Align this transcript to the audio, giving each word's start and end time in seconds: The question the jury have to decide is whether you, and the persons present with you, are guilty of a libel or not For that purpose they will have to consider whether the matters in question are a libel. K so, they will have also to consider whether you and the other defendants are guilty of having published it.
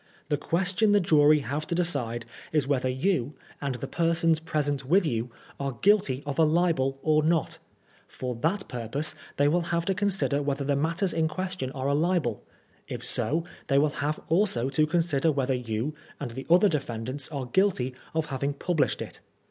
The 0.29 0.35
question 0.37 0.93
the 0.93 0.99
jury 0.99 1.41
have 1.41 1.67
to 1.67 1.75
decide 1.75 2.25
is 2.51 2.67
whether 2.67 2.89
you, 2.89 3.35
and 3.61 3.75
the 3.75 3.87
persons 3.87 4.39
present 4.39 4.83
with 4.83 5.05
you, 5.05 5.29
are 5.59 5.73
guilty 5.79 6.23
of 6.25 6.39
a 6.39 6.43
libel 6.43 6.97
or 7.03 7.21
not 7.21 7.59
For 8.07 8.33
that 8.33 8.67
purpose 8.67 9.13
they 9.37 9.47
will 9.47 9.61
have 9.69 9.85
to 9.85 9.93
consider 9.93 10.41
whether 10.41 10.63
the 10.65 10.75
matters 10.75 11.13
in 11.13 11.27
question 11.27 11.71
are 11.73 11.87
a 11.87 11.93
libel. 11.93 12.43
K 12.87 12.97
so, 12.97 13.43
they 13.67 13.77
will 13.77 13.89
have 14.01 14.19
also 14.27 14.69
to 14.71 14.87
consider 14.87 15.31
whether 15.31 15.53
you 15.53 15.93
and 16.19 16.31
the 16.31 16.47
other 16.49 16.67
defendants 16.67 17.29
are 17.29 17.45
guilty 17.45 17.93
of 18.15 18.25
having 18.31 18.53
published 18.55 19.03
it. 19.03 19.19